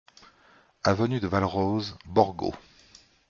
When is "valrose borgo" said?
1.27-2.55